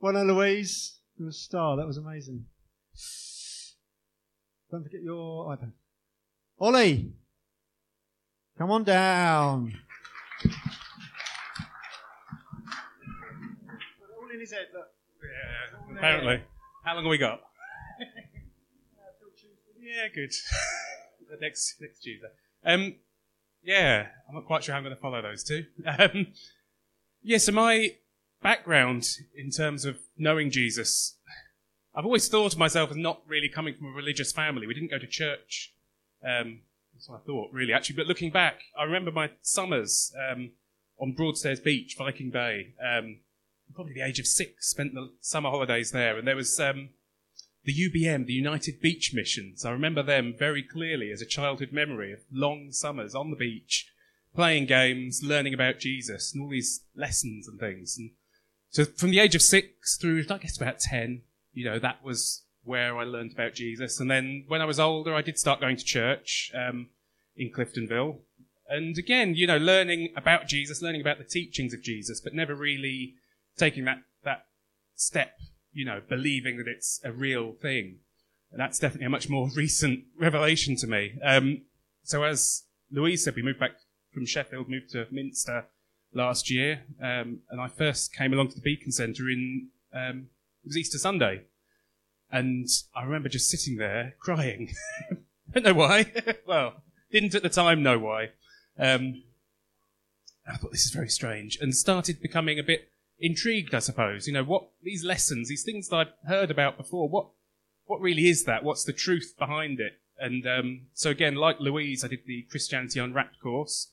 [0.00, 0.98] well done, Louise.
[1.18, 1.76] You're a star.
[1.76, 2.44] That was amazing.
[4.70, 5.72] Don't forget your iPad.
[6.58, 7.12] Ollie,
[8.56, 9.74] come on down.
[14.18, 14.86] All in his head, look.
[15.22, 16.42] Yeah, apparently.
[16.84, 17.40] How long have we got?
[19.80, 20.32] yeah, good.
[21.40, 22.28] Next next Tuesday.
[22.64, 22.96] Um,
[23.62, 25.66] yeah, I'm not quite sure how I'm going to follow those two.
[25.86, 26.28] Um,
[27.24, 27.94] yeah, so my
[28.42, 31.16] background in terms of knowing Jesus,
[31.94, 34.66] I've always thought of myself as not really coming from a religious family.
[34.66, 35.72] We didn't go to church.
[36.24, 37.96] Um, that's what I thought, really, actually.
[37.96, 40.50] But looking back, I remember my summers um,
[40.98, 42.74] on Broadstairs Beach, Viking Bay.
[42.84, 43.20] Um,
[43.74, 46.90] probably the age of six, spent the summer holidays there, and there was um,
[47.64, 49.64] the UBM, the United Beach Missions.
[49.64, 53.90] I remember them very clearly as a childhood memory of long summers on the beach,
[54.34, 57.96] playing games, learning about Jesus, and all these lessons and things.
[57.98, 58.10] And
[58.70, 61.22] so from the age of six through, I guess, about 10,
[61.52, 64.00] you know, that was where I learned about Jesus.
[64.00, 66.88] And then when I was older, I did start going to church um,
[67.36, 68.18] in Cliftonville.
[68.68, 72.54] And again, you know, learning about Jesus, learning about the teachings of Jesus, but never
[72.54, 73.14] really
[73.56, 74.46] taking that, that
[74.94, 75.38] step,
[75.72, 77.98] you know, believing that it's a real thing.
[78.50, 81.18] And that's definitely a much more recent revelation to me.
[81.24, 81.62] Um,
[82.02, 83.72] so as Louise said, we moved back
[84.12, 85.66] from Sheffield, moved to Minster
[86.12, 90.26] last year, um, and I first came along to the Beacon Centre in um,
[90.62, 91.42] it was Easter Sunday,
[92.30, 94.72] and I remember just sitting there crying.
[95.52, 96.12] Don't know why.
[96.46, 96.74] well,
[97.10, 98.30] didn't at the time know why.
[98.78, 99.22] Um,
[100.46, 103.74] I thought this is very strange, and started becoming a bit intrigued.
[103.74, 107.08] I suppose you know what these lessons, these things that I'd heard about before.
[107.08, 107.28] What
[107.86, 108.64] what really is that?
[108.64, 110.00] What's the truth behind it?
[110.18, 113.92] And um, so again, like Louise, I did the Christianity Unwrapped course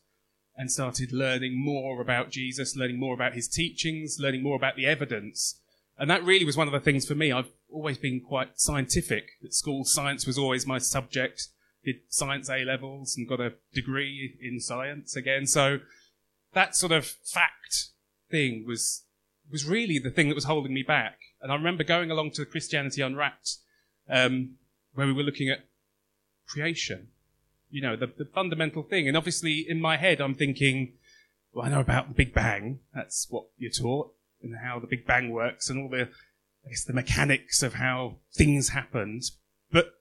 [0.55, 4.85] and started learning more about Jesus, learning more about his teachings, learning more about the
[4.85, 5.59] evidence.
[5.97, 7.31] And that really was one of the things for me.
[7.31, 9.29] I've always been quite scientific.
[9.43, 11.47] At school, science was always my subject.
[11.83, 15.47] Did science A levels and got a degree in science again.
[15.47, 15.79] So
[16.53, 17.87] that sort of fact
[18.29, 19.05] thing was
[19.51, 21.19] was really the thing that was holding me back.
[21.41, 23.57] And I remember going along to Christianity Unwrapped,
[24.09, 24.55] um,
[24.93, 25.65] where we were looking at
[26.47, 27.09] creation
[27.69, 29.07] you know, the, the fundamental thing.
[29.07, 30.93] And obviously, in my head, I'm thinking,
[31.53, 32.79] well, I know about the Big Bang.
[32.93, 36.09] That's what you're taught, and how the Big Bang works, and all the,
[36.65, 39.23] I guess, the mechanics of how things happened.
[39.71, 39.93] But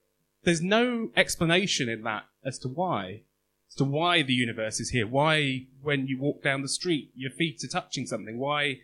[0.44, 3.22] there's no explanation in that as to why.
[3.68, 5.06] As to why the universe is here.
[5.06, 8.38] Why, when you walk down the street, your feet are touching something.
[8.38, 8.78] Why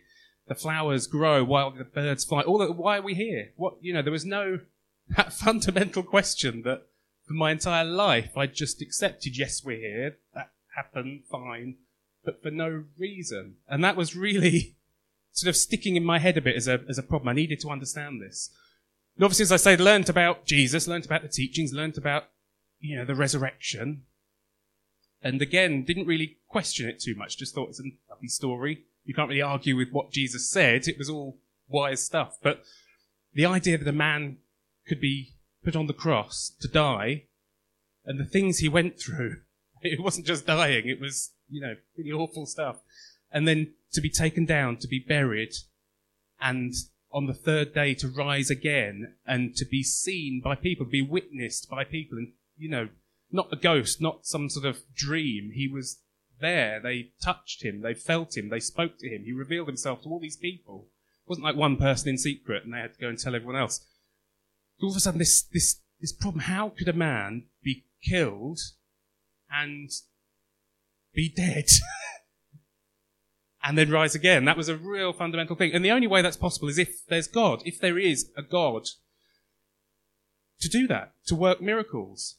[0.47, 2.41] the flowers grow, why the birds fly.
[2.41, 3.51] All why are we here?
[3.55, 4.59] What, you know, there was no,
[5.15, 6.83] that fundamental question that
[7.27, 10.17] for my entire life I just accepted, yes, we're here.
[10.33, 11.77] That happened, fine.
[12.23, 13.55] But for no reason.
[13.67, 14.75] And that was really
[15.31, 17.29] sort of sticking in my head a bit as a, as a problem.
[17.29, 18.49] I needed to understand this.
[19.15, 22.25] And obviously, as I say, learned about Jesus, learned about the teachings, learned about,
[22.79, 24.03] you know, the resurrection.
[25.21, 27.37] And again, didn't really question it too much.
[27.37, 28.85] Just thought it's a lovely story.
[29.05, 30.87] You can't really argue with what Jesus said.
[30.87, 31.37] It was all
[31.67, 32.37] wise stuff.
[32.41, 32.63] But
[33.33, 34.37] the idea that a man
[34.87, 37.23] could be put on the cross to die
[38.05, 39.37] and the things he went through,
[39.81, 40.87] it wasn't just dying.
[40.87, 42.77] It was, you know, pretty awful stuff.
[43.31, 45.53] And then to be taken down, to be buried
[46.39, 46.73] and
[47.11, 51.69] on the third day to rise again and to be seen by people, be witnessed
[51.69, 52.89] by people, and you know,
[53.31, 55.51] not a ghost, not some sort of dream.
[55.53, 55.99] He was
[56.39, 56.79] there.
[56.79, 59.23] They touched him, they felt him, they spoke to him.
[59.23, 60.87] He revealed himself to all these people.
[61.25, 63.59] It wasn't like one person in secret and they had to go and tell everyone
[63.59, 63.85] else.
[64.81, 68.59] All of a sudden, this this this problem: how could a man be killed
[69.49, 69.89] and
[71.13, 71.65] be dead?
[73.65, 74.45] and then rise again.
[74.45, 75.73] That was a real fundamental thing.
[75.73, 78.89] And the only way that's possible is if there's God, if there is a God
[80.59, 82.35] to do that, to work miracles.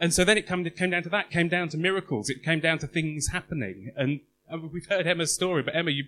[0.00, 2.30] And so then it came, it came down to that, came down to miracles.
[2.30, 3.92] It came down to things happening.
[3.96, 6.06] And, and we've heard Emma's story, but Emma, you,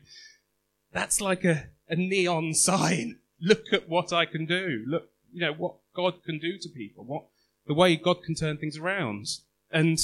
[0.93, 3.19] that's like a, a neon sign.
[3.41, 4.85] Look at what I can do.
[4.87, 7.05] Look, you know, what God can do to people.
[7.05, 7.25] What,
[7.67, 9.27] the way God can turn things around.
[9.71, 9.99] And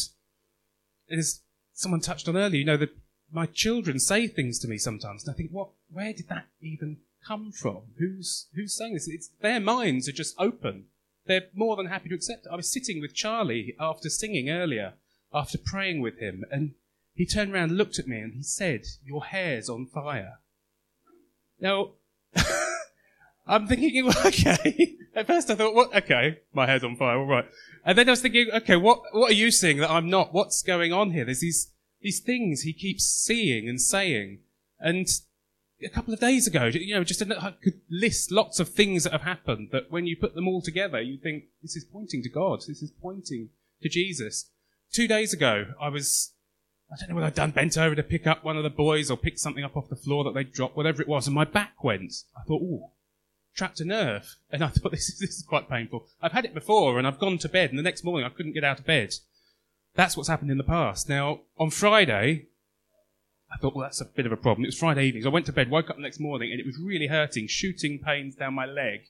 [1.11, 1.41] as
[1.73, 2.87] someone touched on earlier, you know,
[3.33, 5.69] my children say things to me sometimes, and I think, what?
[5.91, 7.83] Where did that even come from?
[7.99, 9.09] Who's who's saying this?
[9.09, 10.87] It's their minds are just open.
[11.29, 12.51] They're more than happy to accept it.
[12.51, 14.95] I was sitting with Charlie after singing earlier,
[15.33, 16.73] after praying with him, and
[17.15, 20.39] he turned around, looked at me, and he said, "Your hair's on fire."
[21.61, 21.91] Now,
[23.47, 24.97] I'm thinking, okay.
[25.15, 25.95] At first, I thought, what?
[25.95, 27.19] Okay, my hair's on fire.
[27.19, 27.47] All right.
[27.85, 30.33] And then I was thinking, okay, what what are you seeing that I'm not?
[30.33, 31.27] What's going on here?
[31.27, 34.41] There's these these things he keeps seeing and saying.
[34.81, 35.09] And
[35.83, 39.13] a couple of days ago, you know, just I could list lots of things that
[39.13, 42.29] have happened that when you put them all together, you think this is pointing to
[42.29, 42.61] God.
[42.67, 43.51] This is pointing
[43.83, 44.51] to Jesus.
[44.93, 46.33] Two days ago, I was,
[46.91, 49.11] I don't know what I'd done, bent over to pick up one of the boys
[49.11, 51.45] or pick something up off the floor that they'd dropped, whatever it was, and my
[51.45, 52.13] back went.
[52.37, 52.89] I thought, ooh,
[53.55, 54.37] trapped a nerve.
[54.51, 56.07] And I thought, this is, this is quite painful.
[56.21, 58.55] I've had it before and I've gone to bed and the next morning I couldn't
[58.55, 59.15] get out of bed.
[59.95, 61.09] That's what's happened in the past.
[61.09, 62.47] Now, on Friday,
[63.51, 64.65] I thought, well, that's a bit of a problem.
[64.65, 65.23] It was Friday evening.
[65.23, 67.47] So I went to bed, woke up the next morning, and it was really hurting,
[67.49, 69.01] shooting pains down my leg.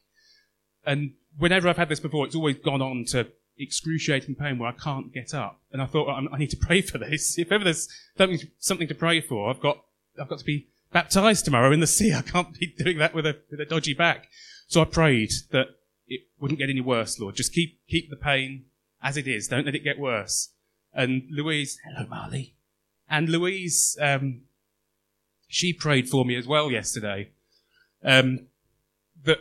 [0.87, 4.73] And whenever I've had this before, it's always gone on to excruciating pain where I
[4.73, 5.61] can't get up.
[5.73, 7.39] And I thought, well, I need to pray for this.
[7.39, 7.89] If ever there's
[8.59, 9.85] something, to pray for, I've got,
[10.21, 12.15] I've got to be baptized tomorrow in the sea.
[12.15, 14.29] I can't be doing that with a, with a dodgy back.
[14.69, 15.69] So I prayed that
[16.07, 17.35] it wouldn't get any worse, Lord.
[17.35, 18.67] Just keep, keep the pain
[19.03, 19.49] as it is.
[19.49, 20.51] Don't let it get worse.
[20.95, 22.55] And Louise, hello, Marley.
[23.09, 24.43] And Louise, um,
[25.49, 27.31] she prayed for me as well yesterday.
[28.05, 28.47] Um,
[29.25, 29.39] that,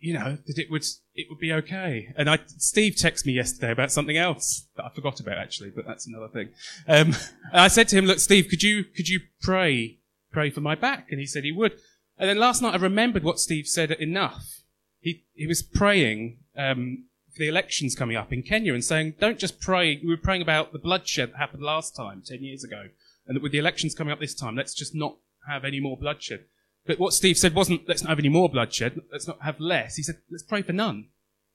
[0.00, 2.12] you know, that it would, it would be okay.
[2.16, 5.86] And I, Steve texted me yesterday about something else that I forgot about actually, but
[5.86, 6.48] that's another thing.
[6.88, 7.14] Um,
[7.52, 9.98] and I said to him, look, Steve, could you, could you pray,
[10.32, 11.08] pray for my back?
[11.10, 11.78] And he said he would.
[12.18, 14.62] And then last night I remembered what Steve said enough.
[15.00, 19.38] He, he was praying, um, for the elections coming up in Kenya and saying, don't
[19.38, 20.00] just pray.
[20.02, 22.88] We were praying about the bloodshed that happened last time, 10 years ago,
[23.26, 25.16] and that with the elections coming up this time, let's just not
[25.48, 26.44] have any more bloodshed.
[26.86, 29.96] But what Steve said wasn't, let's not have any more bloodshed, let's not have less.
[29.96, 31.08] He said, let's pray for none.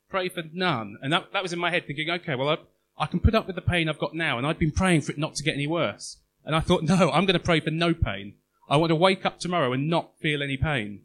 [0.10, 0.98] Pray for none.
[1.02, 2.58] And that, that was in my head thinking, okay, well, I,
[3.04, 5.12] I can put up with the pain I've got now, and I've been praying for
[5.12, 6.18] it not to get any worse.
[6.46, 8.36] And I thought, no, I'm going to pray for no pain.
[8.70, 11.02] I want to wake up tomorrow and not feel any pain.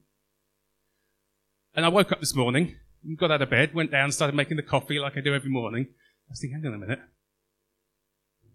[1.74, 2.76] And I woke up this morning
[3.16, 5.86] got out of bed, went down, started making the coffee like I do every morning.
[5.90, 7.00] I was thinking, hang on a minute.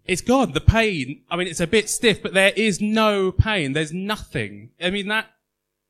[0.04, 0.52] It's gone.
[0.52, 1.22] The pain.
[1.30, 3.74] I mean, it's a bit stiff, but there is no pain.
[3.74, 4.70] There's nothing.
[4.80, 5.26] I mean, that,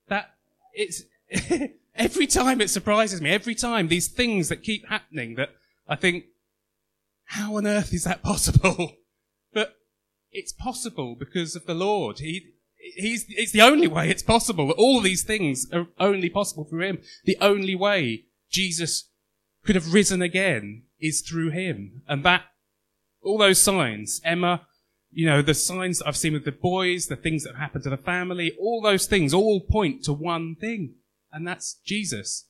[0.09, 0.35] that,
[0.75, 1.03] it's,
[1.95, 3.31] every time it surprises me.
[3.31, 5.51] Every time these things that keep happening that
[5.89, 6.25] I think,
[7.27, 8.97] how on earth is that possible?
[9.53, 9.77] but
[10.33, 12.19] it's possible because of the Lord.
[12.19, 14.73] He, he's, it's the only way it's possible.
[14.73, 16.99] All these things are only possible through Him.
[17.25, 19.11] The only way Jesus
[19.65, 22.03] could have risen again is through him.
[22.09, 22.43] And that,
[23.23, 24.67] all those signs, Emma,
[25.11, 27.85] you know, the signs that I've seen with the boys, the things that have happened
[27.85, 30.95] to the family, all those things all point to one thing.
[31.33, 32.49] And that's Jesus.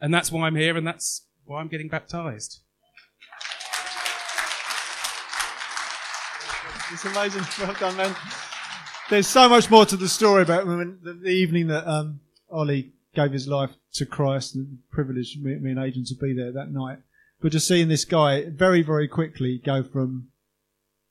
[0.00, 2.60] And that's why I'm here and that's why I'm getting baptized.
[6.92, 7.42] It's amazing.
[7.58, 8.14] Well done, man.
[9.10, 12.20] There's so much more to the story about the, evening that um,
[12.50, 16.52] Ollie gave his life to Christ, the privilege me, me and Adrian to be there
[16.52, 16.98] that night.
[17.40, 20.28] But just seeing this guy very, very quickly go from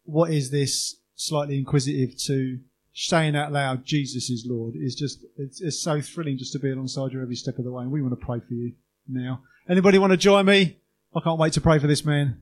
[0.06, 2.60] what is this slightly inquisitive to
[2.94, 6.72] saying out loud, Jesus is Lord, is just, it's, it's so thrilling just to be
[6.72, 7.84] alongside you every step of the way.
[7.84, 8.74] And we want to pray for you
[9.08, 9.42] now.
[9.68, 10.78] Anybody want to join me?
[11.16, 12.42] I can't wait to pray for this man.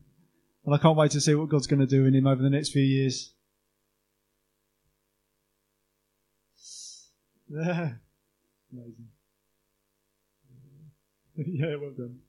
[0.65, 2.49] And I can't wait to see what God's going to do in him over the
[2.49, 3.33] next few years.
[7.51, 9.10] Amazing.
[11.47, 12.19] yeah, well done.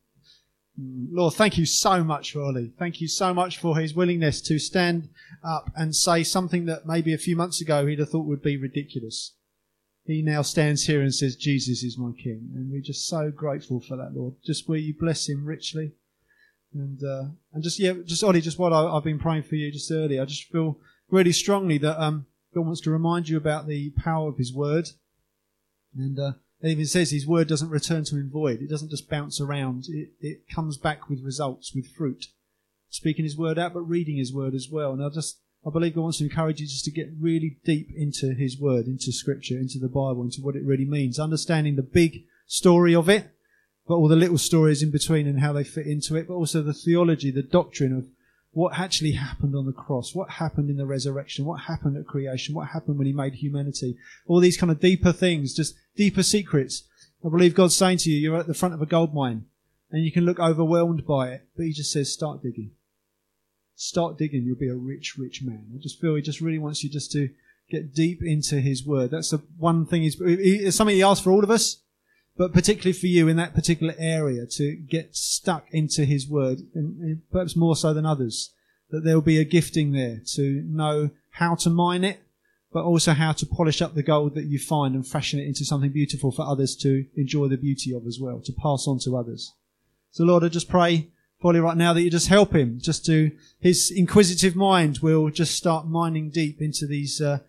[0.80, 2.72] Mm, Lord, thank you so much for Ollie.
[2.78, 5.08] Thank you so much for his willingness to stand
[5.44, 8.56] up and say something that maybe a few months ago he'd have thought would be
[8.56, 9.34] ridiculous.
[10.04, 12.50] He now stands here and says, Jesus is my King.
[12.54, 14.34] And we're just so grateful for that, Lord.
[14.44, 15.92] Just will you bless him richly.
[16.74, 19.70] And, uh, and just, yeah, just Ollie, just what I, have been praying for you
[19.70, 20.78] just earlier, I just feel
[21.10, 24.88] really strongly that, um, God wants to remind you about the power of his word
[25.96, 26.32] and uh,
[26.62, 28.60] it even says his word doesn't return to him void.
[28.60, 29.86] It doesn't just bounce around.
[29.88, 32.26] It, it comes back with results, with fruit.
[32.88, 34.92] Speaking his word out, but reading his word as well.
[34.92, 37.88] And I just, I believe God wants to encourage you just to get really deep
[37.96, 41.18] into his word, into scripture, into the Bible, into what it really means.
[41.18, 43.30] Understanding the big story of it,
[43.88, 46.62] but all the little stories in between and how they fit into it, but also
[46.62, 48.06] the theology, the doctrine of
[48.52, 52.54] what actually happened on the cross, what happened in the resurrection, what happened at creation,
[52.54, 53.96] what happened when he made humanity,
[54.26, 56.84] all these kind of deeper things, just deeper secrets.
[57.24, 59.46] I believe God's saying to you, you're at the front of a gold mine
[59.90, 62.72] and you can look overwhelmed by it, but he just says, start digging.
[63.74, 65.66] Start digging, you'll be a rich, rich man.
[65.74, 67.30] I just feel he just really wants you just to
[67.70, 69.12] get deep into his word.
[69.12, 71.78] That's the one thing he's, it's something he asks for all of us
[72.36, 77.20] but particularly for you in that particular area to get stuck into his word, and
[77.30, 78.52] perhaps more so than others,
[78.90, 82.20] that there will be a gifting there to know how to mine it,
[82.72, 85.64] but also how to polish up the gold that you find and fashion it into
[85.64, 89.16] something beautiful for others to enjoy the beauty of as well, to pass on to
[89.16, 89.52] others.
[90.10, 91.08] So Lord, I just pray
[91.40, 93.30] probably right now that you just help him, just to
[93.60, 97.40] his inquisitive mind will just start mining deep into these uh,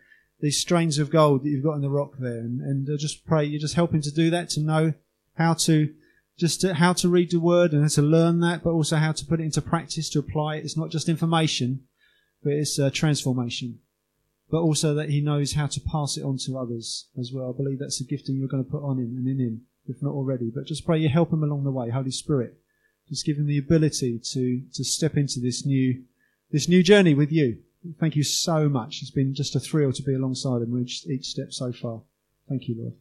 [0.44, 2.40] these strains of gold that you've got in the rock there.
[2.40, 4.94] And, and uh, just pray you just help him to do that, to know
[5.36, 5.94] how to
[6.38, 9.14] just to, how to read the word and how to learn that, but also how
[9.14, 10.66] to put it into practice, to apply it.
[10.66, 11.84] It's not just information,
[12.44, 13.80] but it's uh, transformation.
[14.52, 17.50] But also that he knows how to pass it on to others as well.
[17.50, 20.02] I believe that's a gifting you're going to put on him and in him, if
[20.02, 20.52] not already.
[20.54, 22.58] But just pray you help him along the way, Holy Spirit.
[23.08, 26.04] Just give him the ability to, to step into this new,
[26.52, 27.60] this new journey with you.
[28.00, 29.02] Thank you so much.
[29.02, 32.02] It's been just a thrill to be alongside him with each step so far.
[32.48, 32.94] Thank you, Lord.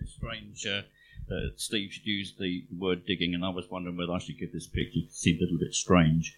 [0.00, 0.82] It's strange uh,
[1.28, 4.66] that Steve used the word digging, and I was wondering whether I should give this
[4.66, 4.98] picture.
[4.98, 6.36] It seemed a little bit strange,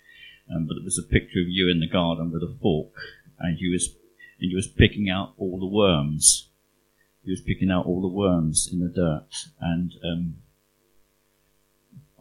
[0.54, 2.92] um, but it was a picture of you in the garden with a fork,
[3.38, 3.94] and you was
[4.40, 6.50] and you was picking out all the worms.
[7.24, 9.28] You was picking out all the worms in the dirt,
[9.60, 10.36] and um,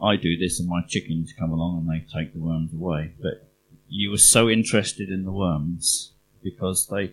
[0.02, 3.12] I do this, and my chickens come along and they take the worms away.
[3.20, 3.47] But
[3.88, 6.12] you were so interested in the worms
[6.42, 7.12] because they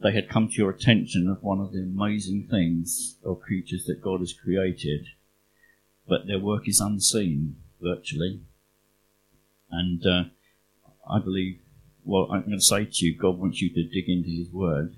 [0.00, 4.00] they had come to your attention of one of the amazing things or creatures that
[4.00, 5.06] God has created,
[6.08, 8.40] but their work is unseen virtually.
[9.70, 10.24] And uh,
[11.08, 11.60] I believe,
[12.04, 14.96] well, I'm going to say to you, God wants you to dig into His Word,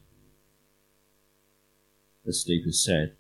[2.27, 3.17] as Steve has said,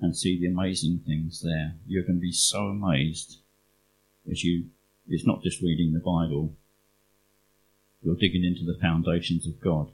[0.00, 1.74] and see the amazing things there.
[1.86, 3.40] You're going to be so amazed
[4.30, 4.66] as you
[5.08, 6.54] it's not just reading the Bible.
[8.02, 9.90] You're digging into the foundations of God.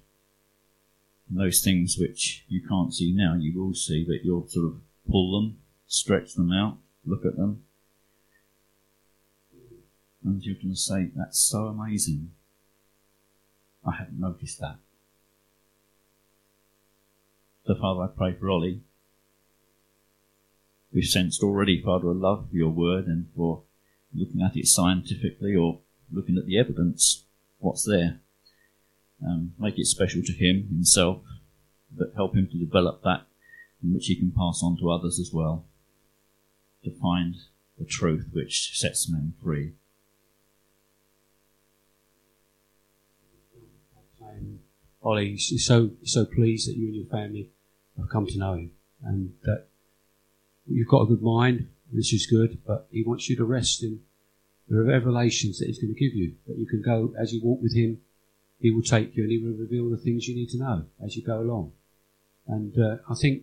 [1.29, 4.81] And those things which you can't see now, you will see, but you'll sort of
[5.11, 7.63] pull them, stretch them out, look at them.
[10.23, 12.31] And you're going to say, that's so amazing.
[13.87, 14.77] I hadn't noticed that.
[17.67, 18.81] So, Father, I pray for Ollie.
[20.93, 23.64] We've sensed already, Father, a love for your word and for
[24.15, 25.81] looking at it scientifically or
[26.13, 27.25] looking at the evidence,
[27.59, 28.21] what's there.
[29.25, 31.23] Um, make it special to him himself,
[31.97, 33.27] but help him to develop that
[33.83, 35.65] in which he can pass on to others as well,
[36.83, 37.37] to find
[37.79, 39.73] the truth which sets men free.
[45.05, 47.51] Ollie, he's so so pleased that you and your family
[47.99, 48.71] have come to know him,
[49.05, 49.67] and that
[50.67, 54.01] you've got a good mind, this is good, but he wants you to rest in
[54.69, 56.35] the revelations that he's going to give you.
[56.47, 58.01] That you can go as you walk with him,
[58.61, 61.17] he will take you and he will reveal the things you need to know as
[61.17, 61.73] you go along.
[62.47, 63.43] And uh, I think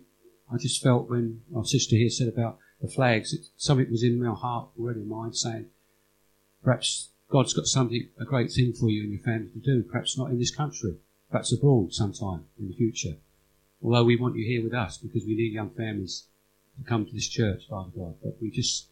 [0.51, 4.33] I just felt when our sister here said about the flags, something was in my
[4.33, 5.67] heart already, mind saying,
[6.63, 10.17] perhaps God's got something, a great thing for you and your family to do, perhaps
[10.17, 10.97] not in this country,
[11.29, 13.15] perhaps abroad sometime in the future.
[13.83, 16.25] Although we want you here with us because we need young families
[16.87, 18.15] come to this church, Father God.
[18.23, 18.89] But we just,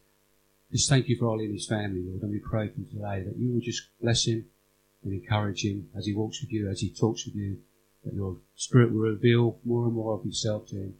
[0.72, 3.24] just thank you for Ollie and his family, Lord, and we pray for him today
[3.24, 4.46] that you will just bless him
[5.04, 7.58] and encourage him as he walks with you, as he talks with you,
[8.04, 10.94] that your spirit will reveal more and more of yourself to him,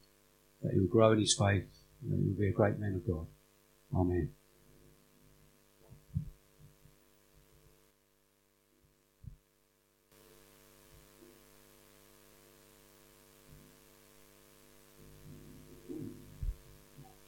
[0.62, 1.68] that he will grow in his faith,
[2.02, 3.28] and that he will be a great man of God.
[3.96, 4.30] Amen.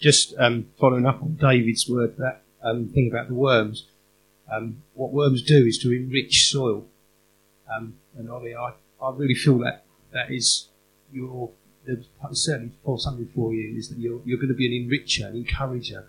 [0.02, 3.86] Just um, following up on David's word, that um, thing about the worms.
[4.52, 6.86] Um, what worms do is to enrich soil.
[7.74, 10.68] Um, and Ollie, I, I really feel that that is
[11.14, 11.52] your
[12.34, 15.36] certainly for something for you is that you're you're going to be an enricher, an
[15.36, 16.08] encourager.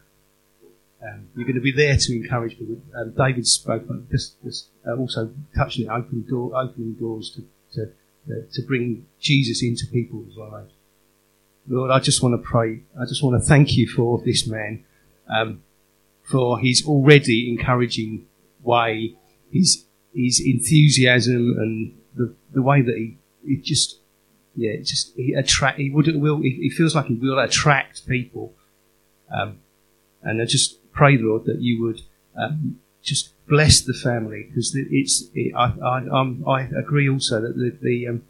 [1.03, 2.81] Um, you're going to be there to encourage people.
[2.97, 7.43] Um, David spoke just, just uh, also touching it, opening door, opening doors to
[7.75, 7.93] to,
[8.31, 10.73] uh, to bring Jesus into people's lives.
[11.69, 12.81] Lord, I just want to pray.
[13.01, 14.85] I just want to thank you for this man,
[15.29, 15.63] um,
[16.23, 18.27] for his already encouraging
[18.63, 19.15] way,
[19.51, 19.85] his
[20.15, 23.99] his enthusiasm, and the the way that he, just
[24.57, 25.79] yeah, just he attract.
[25.79, 26.39] He would will.
[26.39, 28.53] He, feels like he will attract people,
[29.31, 29.59] um,
[30.23, 32.03] and I just pray, Lord, that you would
[32.37, 35.29] um, just bless the family because it's.
[35.33, 38.23] It, I, I, um, I agree also that the, the, um,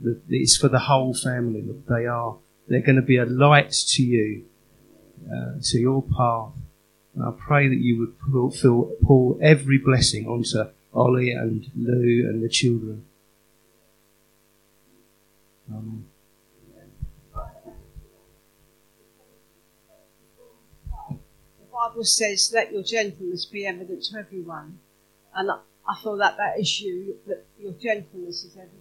[0.00, 2.36] the, it's for the whole family that they are
[2.70, 4.44] they're going to be a light to you,
[5.30, 6.52] uh, to your path.
[7.14, 12.42] And I pray that you would pull, fill, every blessing onto Ollie and Lou and
[12.42, 13.04] the children.
[15.68, 16.04] Amen.
[21.08, 24.78] The Bible says, "Let your gentleness be evident to everyone,"
[25.34, 25.58] and I,
[25.88, 27.16] I feel that that is you.
[27.26, 28.79] That your gentleness is evident.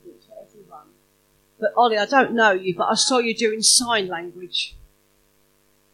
[1.59, 4.75] But Ollie, I don't know you, but I saw you doing sign language.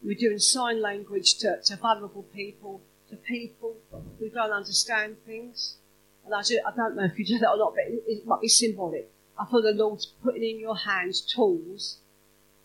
[0.04, 3.76] You were doing sign language to, to vulnerable people, to people
[4.20, 5.78] who don't understand things.
[6.24, 8.28] And I, do, I don't know if you do that or not, but it, it
[8.28, 9.10] might be symbolic.
[9.40, 11.98] I feel the Lord's putting in your hands tools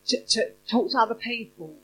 [0.07, 1.75] to, to talk to other people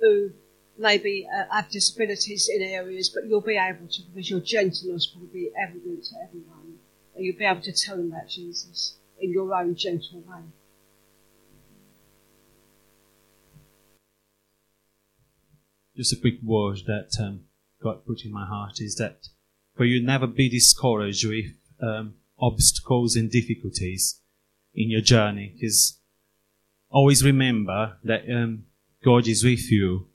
[0.00, 0.32] who
[0.76, 5.26] maybe uh, have disabilities in areas, but you'll be able to, because your gentleness will
[5.26, 6.78] be evident to everyone,
[7.14, 10.42] and you'll be able to tell them about Jesus in your own gentle way.
[15.96, 17.40] Just a quick word that um,
[17.82, 19.28] God put in my heart is that
[19.74, 21.46] for you never be discouraged with
[21.80, 24.20] um, obstacles and difficulties
[24.74, 25.98] in your journey, because
[26.90, 28.64] always remember that um,
[29.04, 30.06] God is with you,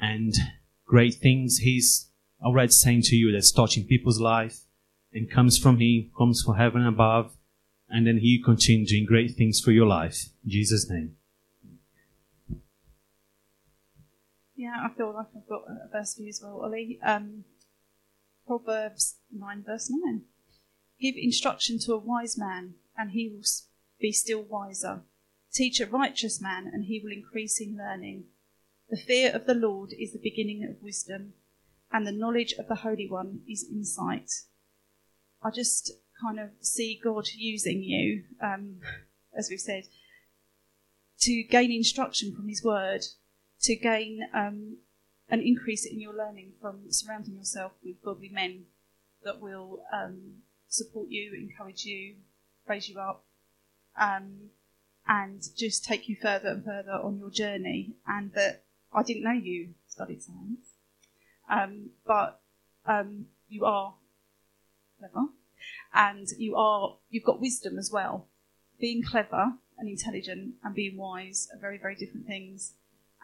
[0.00, 0.34] and
[0.86, 2.08] great things He's
[2.42, 4.60] already saying to you that's touching people's life
[5.12, 7.36] and comes from Him, comes from heaven above,
[7.92, 10.30] and then He continue doing great things for your life.
[10.42, 11.16] In Jesus' name.
[14.56, 16.98] Yeah, I feel like I've got a verse for you as well, Ollie.
[17.02, 17.44] Um,
[18.46, 20.22] Proverbs 9, verse 9.
[21.00, 23.44] Give instruction to a wise man, and he will
[24.00, 25.02] be still wiser.
[25.52, 28.24] Teach a righteous man, and he will increase in learning.
[28.88, 31.34] The fear of the Lord is the beginning of wisdom,
[31.92, 34.30] and the knowledge of the Holy One is insight.
[35.42, 35.92] I just
[36.22, 38.76] kind of see God using you, um,
[39.36, 39.84] as we've said,
[41.20, 43.02] to gain instruction from His Word,
[43.62, 44.78] to gain um,
[45.28, 48.64] an increase in your learning from surrounding yourself with godly men
[49.24, 52.16] that will um, support you, encourage you,
[52.68, 53.24] raise you up,
[54.00, 54.50] um,
[55.06, 57.94] and just take you further and further on your journey.
[58.06, 60.66] And that I didn't know you studied science,
[61.50, 62.40] um, but
[62.86, 63.94] um, you are
[64.98, 65.28] clever
[65.94, 68.28] and you are you've got wisdom as well.
[68.80, 72.74] Being clever and intelligent and being wise are very very different things,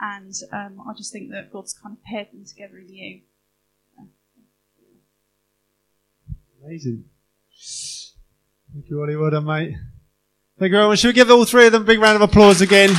[0.01, 3.21] and um, I just think that God's kind of paired them together in you.
[6.65, 7.05] Amazing.
[8.73, 9.17] Thank you, Ollie.
[9.17, 9.75] Well done, mate.
[10.59, 10.99] Thank you very much.
[10.99, 12.91] Should we give all three of them a big round of applause again?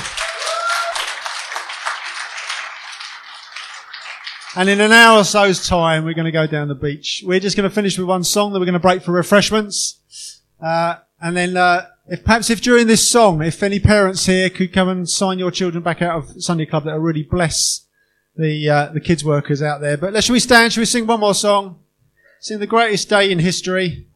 [4.55, 7.23] And in an hour or so's time, we're going to go down the beach.
[7.23, 10.41] We're just going to finish with one song, then we're going to break for refreshments.
[10.59, 14.73] Uh, and then, uh, if perhaps if during this song, if any parents here could
[14.73, 17.85] come and sign your children back out of Sunday Club, that will really bless
[18.35, 19.97] the, uh, the kids workers out there.
[19.97, 20.73] But let's, shall we stand?
[20.73, 21.79] Shall we sing one more song?
[22.39, 24.07] Sing the greatest day in history.